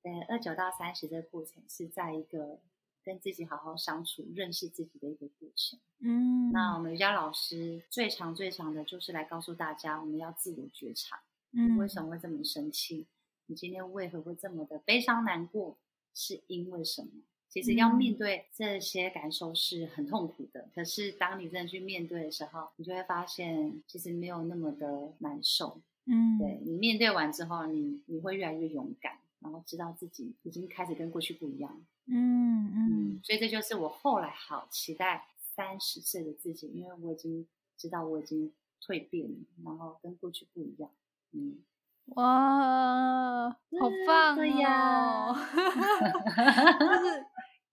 [0.00, 2.60] 对，二九到三十这个过程是在一个
[3.02, 5.76] 跟自己好好相处、认识自己的一个过程。
[5.98, 11.20] 嗯，那我们瑜伽老师最长最长的就是来告诉大家，我们要自我觉察。
[11.50, 13.08] 嗯，为什么会这么生气？
[13.46, 15.76] 你今天为何会这么的悲伤难过？
[16.14, 17.10] 是因为什么？
[17.48, 20.68] 其实要面对这些感受是很痛苦的。
[20.74, 25.80] 可是当你真的去面对的时候，你就会发现其实没有那么的难受。
[26.06, 29.18] 嗯，对你面对完之后，你你会越来越勇敢。
[29.40, 38.52] 然后知道自己已经开始跟过去不一样，嗯嗯，所以这就是我后来好期待三十岁的自己，因为我已经知道我已经
[38.84, 40.90] 蜕变了，然后跟过去不一样，
[41.30, 41.58] 嗯，
[42.06, 43.56] 哇，好
[44.08, 45.32] 棒呀！
[46.80, 47.24] 就是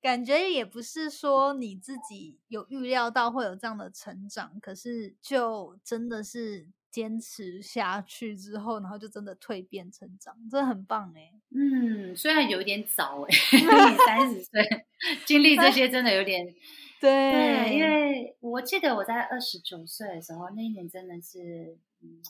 [0.06, 6.68] 感觉也不是说你自己有预料到会有这样的成长，可是就真的是。
[6.92, 11.34] 坚持下去之后，然后就真的蜕变成长，真的很棒哎。
[11.50, 14.86] 嗯，虽然有点早哎， 你三十岁
[15.26, 16.56] 经历这些真的有点
[17.02, 17.76] 对。
[17.76, 22.24] 因为我记得我在二十九岁的时候，那一年真的是嗯，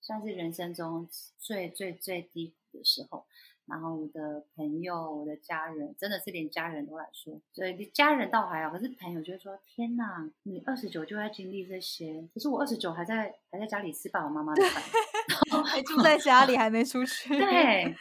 [0.00, 3.26] 算是人生中最最最低谷的时候。
[3.66, 17.28] 然后我的朋友、我的家人，真的是连家人都来说，对，家人倒还好，可是朋友就会说：“天哪，你二十九就在经历这些，可是我二十九还在还在家里吃爸爸妈妈的饭，还住在家里还没出去。
[17.38, 17.94] ”对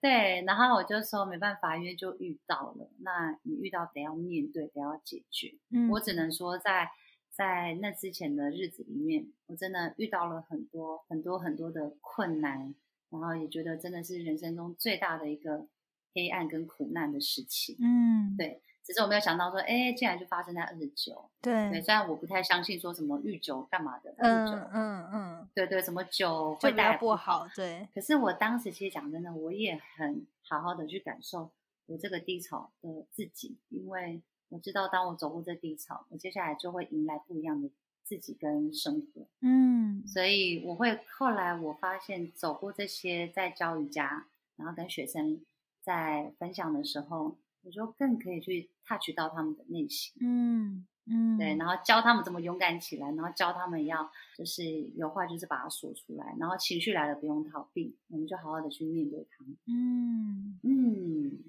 [0.00, 5.56] 对，然后我就说没办法，因为就遇到了，那你遇到得要面对，得要解决。
[5.70, 6.90] 嗯，我只能说在
[7.30, 12.74] 在那之前的日子里面，我真的遇到了很多很多很多的困难。
[13.20, 15.66] 然后也觉得真的是人生中最大的一个
[16.14, 17.76] 黑暗跟苦难的事情。
[17.80, 21.30] 嗯，对，只是我没有想到说，哎，竟然就发生在二十九。
[21.40, 27.88] 对，对，虽然我不太相信说什么御酒干嘛的，嗯嗯嗯，对对，什么酒会带不好，对。
[27.94, 31.50] 可是我当时其实讲真的，我也很好好的去感受
[31.86, 37.68] 我这个低潮的自己，因为我知道当我走过这低潮，我接下来就会迎来不一样的。
[38.04, 45.44] 自己跟生活，嗯，所以我会后来我发现走过这些，在教瑜伽，然后跟学生
[45.80, 54.64] 在分享的时候，我就更可以去 touch 到他们的内心，嗯嗯，对，然后教他们怎么勇敢起来，然后教他们要就是
[54.96, 60.60] 有话就是把它说出来，然后情绪来了不用逃避，我们就好好的去面对他们，嗯。
[60.62, 61.44] 嗯，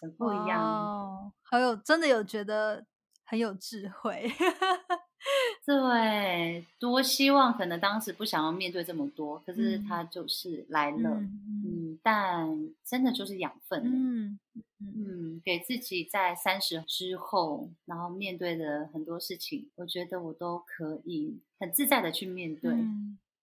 [0.00, 2.86] 很不一样，哦好有真的有觉得
[3.24, 4.30] 很有智慧。
[5.64, 11.10] 对，多希望可能当时不想要面对这么多，可是他就是来了，
[11.64, 14.38] 嗯，但真的就是养分，嗯
[14.80, 22.70] 嗯，给自己在三十之后，然后面对的很多事情，我觉得我都可以很自在的去面对，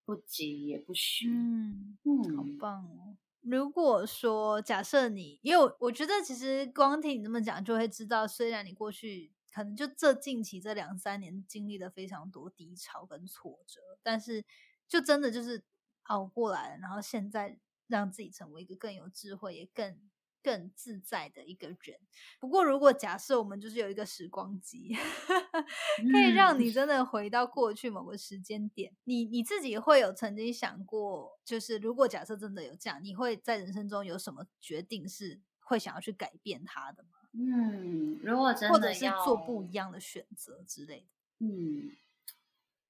[0.05, 3.15] 不急也不徐，嗯嗯，好棒哦。
[3.41, 9.31] 如果说假设你，因为我觉得其实光听你这么讲，就会知道，虽然你过去。
[9.53, 14.45] 可能就这近期这两三年经历了非常多低潮跟挫折，但是
[14.87, 15.63] 就真的就是
[16.03, 19.99] 熬过来了，然后现在让自己成为一个更有智慧也更
[20.43, 21.99] 更自在的一个人。
[22.39, 24.95] 不过，如果假设我们就是有一个时光机，
[26.11, 37.20] 可以让你真的回到过去某个时间点，你你自己会有曾经想过，就是如果假设真的有这样，你会在人生中有什么决定是会想要去改变它的吗？
[37.33, 41.91] 嗯，如果真的或者是做不一样的选择之类的，嗯，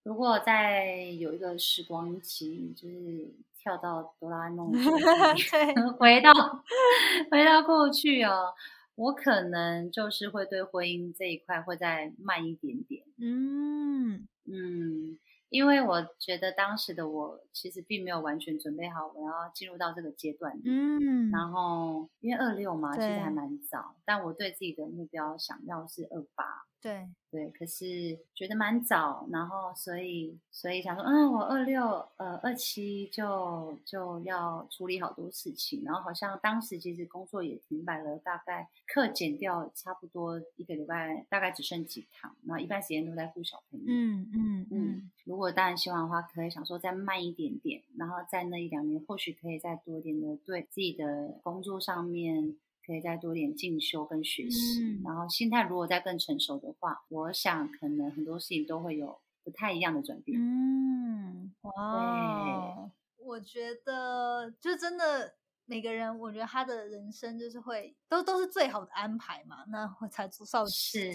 [0.04, 4.72] 如果在有一个时光机，就是跳到哆啦 A 梦
[6.00, 6.32] 回到
[7.32, 8.54] 回到过去哦，
[8.96, 13.04] 我可能就是会对婚姻这一块会再慢一点点。
[13.20, 15.20] 嗯嗯。
[15.52, 26.66] 因为我觉得当时的我其实并没有完全准备好我要进入到这个阶段，嗯，然后因为二六嘛，其实还蛮早，但我对自己的目标想要是二八。
[26.82, 31.86] 对对，可是觉得蛮早，然后所以所以想说，嗯，我二六
[32.18, 43.86] 呃二七就就要处理好多事情，然后好像当时其实工作也停摆了，大概课减掉差不多一个礼拜，大概只剩几堂，然后一半时间都在顾小朋友。
[43.88, 52.58] 嗯嗯嗯，如果当然希望的话，可以想说再慢一点点，然后在那一两年或许可以再多一点的对自己的工作上面。
[52.92, 60.38] 可以再多点进修跟学习，然后心态如果再更成熟的话，我想可能很多事情都会有不太一样的转变。
[60.38, 70.66] 嗯，哇，我觉得就真的每个人，我觉得他的人生就是会都都是最好的安排嘛，那会才造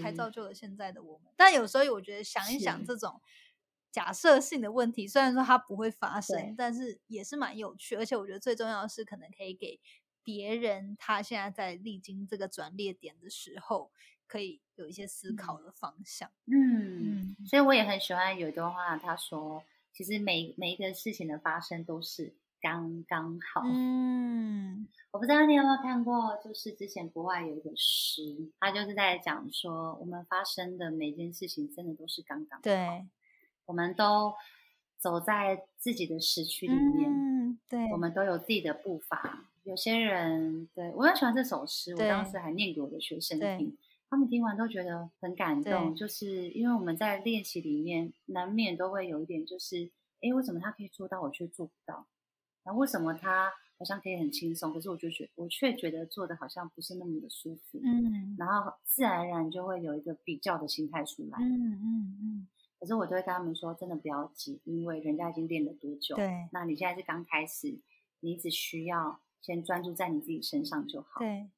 [0.01, 1.31] 才造就了现在的我们。
[1.37, 3.21] 但有时候我觉得想一想这种
[3.93, 9.79] 假设性的问题，虽然说它不会发生，但是也是蛮有趣，而且我觉得最重要的是可能可以给。
[10.27, 13.93] 别人他现在在历经这个转捩点的时候，
[14.27, 16.29] 可以有一些思考的方向。
[16.47, 19.63] 嗯，所以我也很喜欢有一段话，他说
[19.95, 32.63] ：“其实每每一个事情的发生都是刚刚好。”嗯，我不知道你有没有看过，就是之前国外有一个诗，他就是在讲说，我们发生的每件事情真的都是刚刚好。
[32.65, 33.07] 对，
[33.67, 34.35] 我们都
[34.99, 39.47] 走在自己的时区里面，嗯，对，我们都有自己的步伐。
[39.67, 43.77] 有些人对我很喜欢这首诗，我当时还念给我的学生听，
[44.09, 45.93] 他们听完都觉得很感动。
[45.93, 49.91] 就是因为我们在练习里面，难免都会有一点，就是
[50.23, 52.07] 哎，为什么他可以做到，我却做不到？
[52.63, 57.81] 然后为什么他好像可以很轻松，可是我就觉我却觉得做的好像不是那么的舒服。
[57.83, 61.39] 嗯，然后自然而然就会有一个比较的心态出来。
[61.41, 62.49] 嗯嗯嗯。
[62.79, 66.15] 可是我就会跟他们说，真的不要急，因为人家已经练了多久？
[66.15, 67.81] 对，那你现在是刚开始，
[68.21, 69.21] 你只需要。
[69.43, 71.21] 先专注在你自己身上就好。
[71.21, 71.49] 对，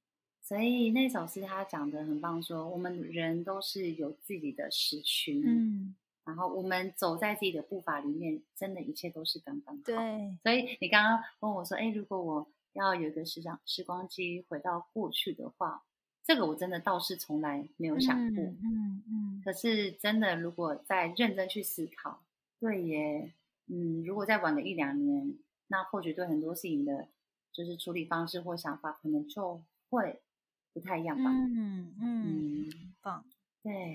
[0.42, 9.82] 所以那首诗他讲的很棒，说我们人都是有自己的时区，嗯，然后我们走在自己的步伐里面，真的一切都是刚刚好。
[9.84, 15.82] 对，所以你刚刚问我说，哎，如果我要有一个时光时光机回到过去的话，
[16.24, 18.44] 这个我真的倒是从来没有想过。
[18.44, 19.42] 嗯嗯。
[19.44, 22.22] 可是真的，如果再认真去思考，
[22.60, 23.32] 对耶，
[23.66, 27.08] 嗯，如果再晚个一两年，那或许对很多事情的。
[27.58, 30.22] 就是处理方式或想法可能就会
[30.72, 31.28] 不太一样吧。
[31.28, 33.24] 嗯嗯，棒。
[33.64, 33.92] 对，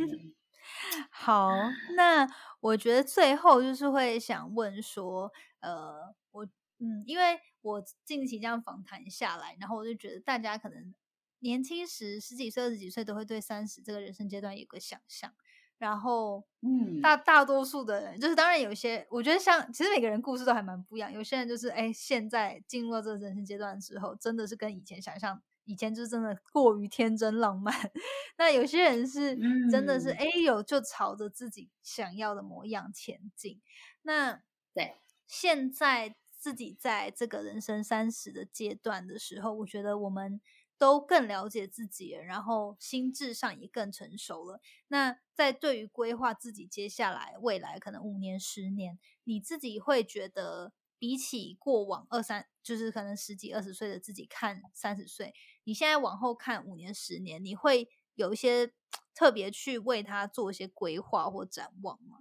[1.09, 1.49] 好。
[1.95, 6.45] 那我觉得最后就是会想问说，呃，我
[6.79, 10.93] 嗯，因为我近期这样访谈下来，然后我就觉得大家可能
[11.39, 15.33] 年轻时十几岁、二十几岁都会对三十这个人生阶段有个想象。
[15.77, 21.11] 然后，嗯，大大多数的人，就是当然有一些，我觉得像其实每个人故事都还蛮不一样。
[21.11, 27.73] 有些人就是，哎，现在进入了这个人生阶段之后，真的是跟以前想象，以前就是真的过于天真浪漫。
[28.37, 29.37] 那有些人是
[29.69, 33.59] 真的是，哎，有就朝着自己想要的模样前进。
[34.03, 34.41] 那
[34.73, 34.95] 对，
[35.27, 40.39] 现在自己在这个人生三十的阶段的时候，我觉得我们。
[40.83, 44.59] 都更了解自己，然后心智上也更成熟了。
[44.89, 58.73] 那在对于规划自己接下来未来可能五年、十年，你自己会觉得比起过往二三，就是可能十几、二十岁的自己看三十岁，你现在往后看五年、十年，你会有一些
[59.15, 62.17] 特别去为他做一些规划或展望吗？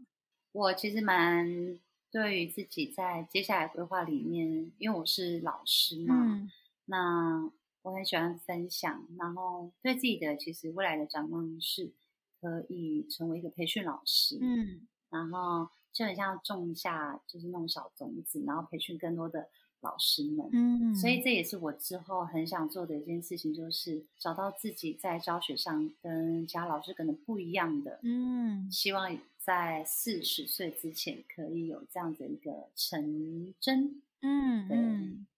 [0.53, 1.81] 我其实蛮
[2.13, 6.49] 对于自己在接下来规划里面，因为我是老师嘛，
[6.85, 7.51] 那。
[7.83, 11.93] 我很喜欢分享，然后对自己的其实未来的展望是
[12.41, 19.49] 可以成为一个培训老师，嗯，然后就很像种下就是那种小种子，然后培训更多的
[19.81, 35.32] 老师们，嗯，所以这也是我之后很想做的一件事情，就是找到自己在教学上跟其他老师可能不一样的，嗯，希望在四十岁之前可以有这样的一个成真，嗯，对。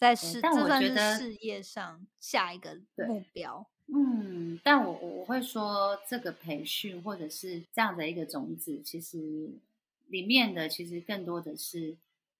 [0.00, 9.50] 在事，但我觉得事业上下一个目标，嗯，但我我会说，这个培训或者是这样的一个种子，其实
[10.08, 11.94] 里面的其实更多的是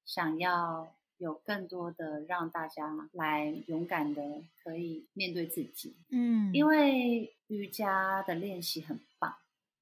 [0.07, 4.23] 想要有更多的让大家来勇敢的
[4.65, 9.35] 可以面对自己，嗯，因为瑜伽的练习很棒。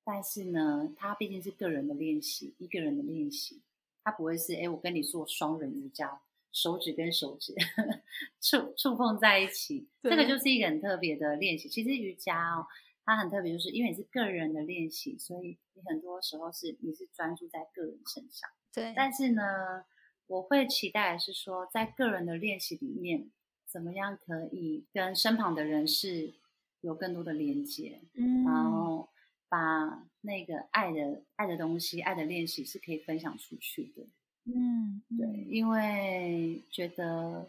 [0.03, 3.61] 但是呢，它毕竟是个人的练习，一个人的练习，
[4.03, 6.19] 它不会是哎，我跟你做双人瑜伽，
[6.61, 7.55] 手指跟手指
[8.43, 11.69] 触触碰在一起，这个就是一个很特别的练习。
[11.69, 12.67] 其实瑜伽哦，
[13.05, 18.51] 它很特别，就是因为你是个人的练习，所以你很多时候是你是专注在个人身上。
[18.75, 19.85] 对，但是呢，
[20.27, 23.31] 我会期待的是说，在个人的练习里面，
[23.65, 26.35] 怎么样可以跟身旁的人是
[26.81, 29.09] 有更多的连接，嗯，然后
[29.49, 34.09] 把那个爱的爱的东西、爱的练习是可以分享出去的。
[34.55, 37.47] 嗯，对，因为觉得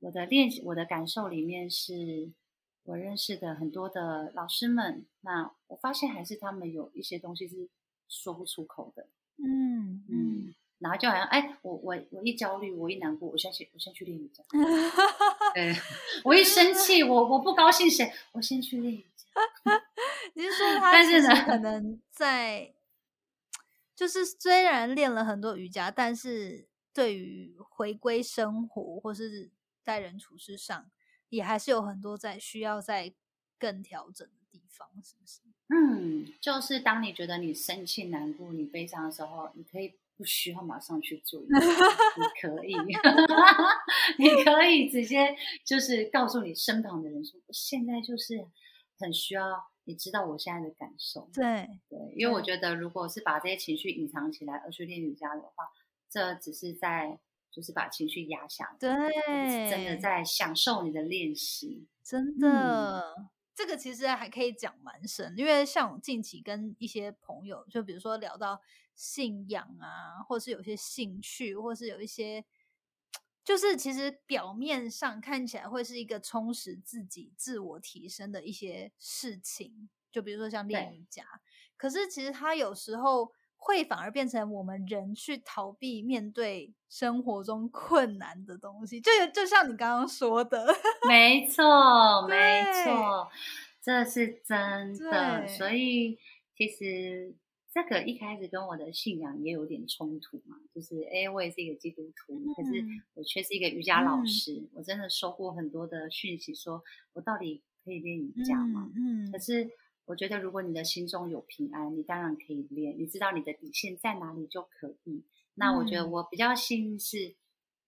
[0.00, 2.28] 我的练习、我的感受里面是
[2.82, 7.68] 我认识的很多的老师们，那我发现还是他们有一些东西是
[8.08, 9.06] 说不出口的。
[9.36, 14.42] 嗯嗯，然后就好像哎，我我我一焦虑，我一难过，我先去我先去练瑜伽。
[15.54, 15.72] 对，
[16.24, 19.24] 我一生气，我我不高兴谁，我先去练瑜伽。
[20.34, 20.90] 你是说他？
[20.90, 22.74] 但是呢，可能在。
[24.00, 29.50] 就是虽然练了很多瑜伽，但是对于回归生活或是
[29.84, 30.90] 待人处事上，
[31.28, 33.12] 也还是有很多在需要在
[33.58, 35.40] 更调整的地方，是不是？
[35.68, 41.48] 嗯，就是当你觉得你生气、难过、你悲伤的时候，你可以不需要马上去做，你
[42.40, 42.72] 可以，
[44.16, 48.46] 你可以直接就是告诉你身旁的人说，现在就是
[48.98, 49.68] 很需要。
[49.90, 55.68] 你知道我现在的感受，对对，因为我觉得，如果是把这些情绪隐藏起来而去练瑜伽的话，
[56.08, 57.18] 这只是在
[57.50, 58.88] 就是把情绪压下，对，
[59.68, 68.60] 真的在享受你的练习，真的，这个其实还可以讲蛮深，因为像我近期跟一些朋友，就比如说聊到
[68.94, 72.44] 信仰啊，或是有些兴趣，或是有一些。
[73.50, 81.24] 就是其实表面上看起来会是一个充实自己、自我提升的一些事情，就比如说像练瑜伽。
[81.76, 90.72] 可是其实它有时候会反而变成我们人去逃避面对生活中困难的东西，就就像你刚刚说的，
[91.08, 93.28] 没错，没错，
[93.82, 95.48] 这是真的。
[95.48, 96.16] 所以
[96.56, 97.34] 其实。
[97.72, 108.90] 这个一开始跟我的信仰也有点冲突嘛，就是哎，我也是一个基督徒，可是我却是一个瑜伽老师，我真的收过很多的讯息，说我到底可以练瑜伽吗？
[108.96, 109.70] 嗯，可是
[110.06, 115.22] 我觉得如果你的心中有平安，你当然可以练，你知道你的底线在哪里就可以。
[115.54, 117.36] 那我觉得我比较幸运是，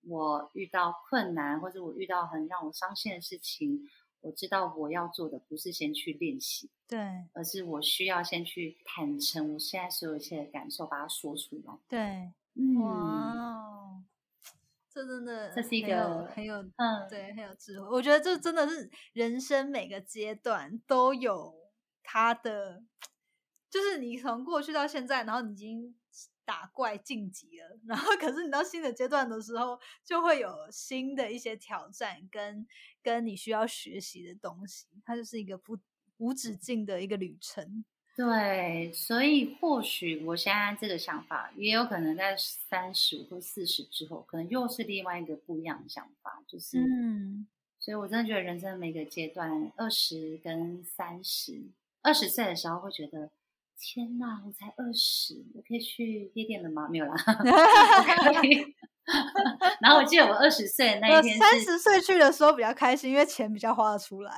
[0.03, 3.89] 我遇到困难或者我遇到很让我伤心的事情。
[4.23, 6.99] 我知道我要做的不是先去练习，对，
[7.33, 11.75] 而是我需要先去坦诚我现在所有一切的感受，把它说出来。
[11.89, 12.33] 对，
[12.81, 14.03] 哇，
[14.89, 17.89] 这真的这是一个很有嗯，对，很有智慧。
[17.89, 21.55] 我觉得这真的是人生每个阶段都有
[22.03, 22.83] 它的，
[23.73, 25.95] 就是你从过去到现在，然后你已经。
[26.45, 32.66] 打怪晋级了，然后可是你到新的阶段的时候，就会有新的一些挑战跟
[33.01, 35.79] 跟你需要学习的东西，它就是一个不
[36.16, 37.85] 无止境的一个旅程。
[38.16, 47.47] 对，所以或许我现在这个想法，也有可能在三十或四十之后，可能又是另外一个不一样的想法，就是，嗯，
[47.79, 51.62] 所以我真的觉得人生每个阶段，二十跟三十，
[52.03, 53.31] 二十岁的时候会觉得。
[53.83, 56.87] 天呐，我才二十，我可以去夜店了吗？
[56.89, 57.14] 没有啦。
[59.83, 64.33] 然后我记得我二十岁的那一天，三十岁去的时候比较开心，因为钱比较花得出来。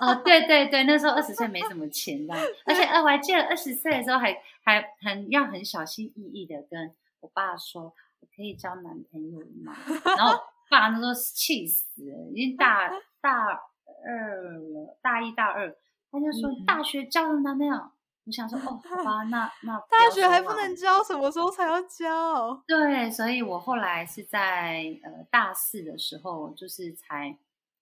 [0.00, 2.34] 哦，对对对，那时候二十岁没什么钱的，
[2.64, 6.90] 而且呃，我还记得二十岁的时候还还很要很小心翼翼的跟
[7.20, 9.76] 我爸说，我可以交男朋友吗？
[10.16, 10.40] 然后
[10.70, 12.90] 爸那时候气死了，已经大
[13.20, 13.60] 大
[14.06, 15.76] 二了，大一大二，
[16.10, 17.90] 他就说大学交了男朋友。
[18.26, 22.60] 我想说，哦，好吧， 那那大学还不能教，什么时候才要教？
[22.66, 27.38] 对，所以我后来是在呃大四的时候，就是才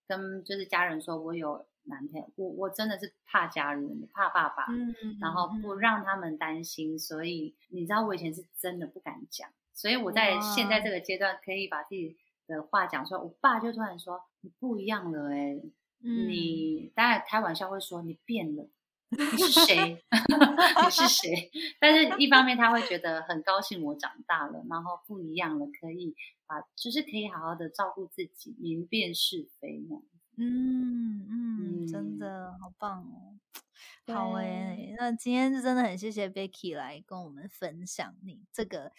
[0.06, 15.58] 跟就是家人说我有男朋友，我我真的是怕家人，怕爸爸，嗯然后不让他们担心，所以你知道我以前是真的不敢讲，所以我在现在这个阶段可以把自己的话讲出来，我爸就突然说你不一样了，哎，
[16.00, 18.68] 你当然开玩笑会说你变了。
[19.14, 20.04] 你是谁？
[20.84, 21.50] 你是谁？
[21.80, 26.14] 但是一方面他会觉得很高兴，我长大了，然后不一样了，可以
[26.46, 29.96] 把就是可以好好的照顾自己，明辨是非呢。
[30.36, 33.38] 嗯嗯，真的好棒哦！
[34.12, 38.92] 好哎，那今天是真的很谢谢 Becky 来跟我们分享你这个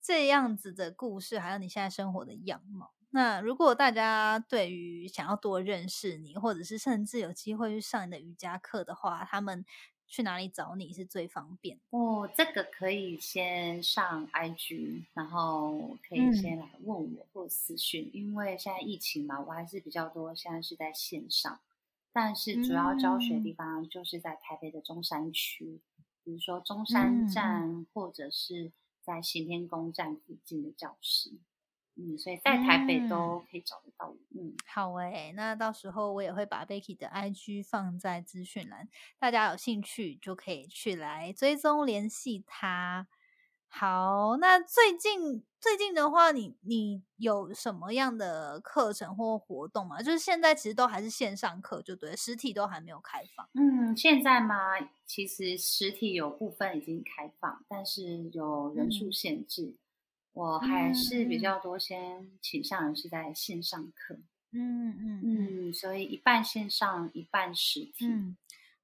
[0.00, 2.94] 这样子的故事，还有你现在生活的样貌。
[3.10, 9.64] 那如果大家对于想要多认识你，或者是甚至有机会去上你的瑜伽课的话，他们
[10.06, 11.78] 去哪里找你是最方便？
[11.90, 21.58] 哦，这个可以先上 IG，然后可以先来问我或私讯，因为现在疫情嘛，我还是比较多，现在是在线上，
[22.12, 25.80] 但是主要教学地方就是在台北的中山区，
[26.22, 28.70] 比如说中山站或者是
[29.02, 31.32] 在行天宫站附近的教室。
[31.98, 34.14] 嗯，所以在台北都可以找得到。
[34.30, 38.88] 嗯，好诶，那到时候我也会把 Becky 的 IG 放在资讯栏，
[39.18, 43.08] 大家有兴趣就可以去来追踪联系他。
[43.70, 50.00] 好，那最近最近的话，你你有什么样的课程或活动吗？
[50.00, 53.46] 就是现在其实都还是线上课，就对，实体都还没有开放。
[53.54, 54.56] 嗯，现在嘛，
[55.04, 59.74] 其实实体有部分已经开放，但是有人数限制。
[60.32, 64.14] 我还是比较多，先倾向于是在线上课，
[64.52, 68.06] 嗯嗯嗯，所以一半线上，一半实体。
[68.06, 68.36] 嗯，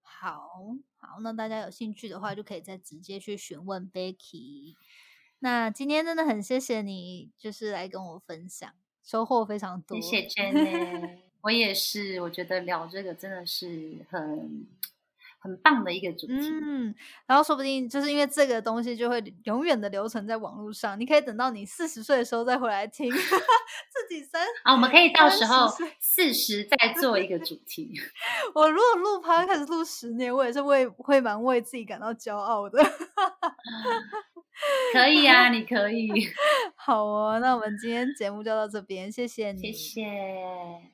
[0.02, 4.74] 好好，那大家有兴趣的话，就可以再直接去询问 Becky。
[5.38, 8.72] 那今天真的很谢谢你，就是来跟我分享，
[9.02, 10.00] 收获非常多。
[10.00, 14.66] 谢谢 Jenny，我也是，我觉得聊这个真的是很。
[15.44, 16.94] 很棒的一个主题，嗯，
[17.26, 25.68] 然后说不定就是因为这个东西就会永远的留存在网络上，你可以等到你四十岁的时候再回来听 自己三啊，我们可以到时候
[26.00, 27.92] 四十再做一个主题。
[28.56, 32.82] 我如果录趴开始录十年，我也是为会蛮为自己感到骄傲的。
[34.94, 36.10] 可以啊，你可以。
[36.74, 40.93] 好哦，那我们今天节目就到这边，谢谢你，谢谢。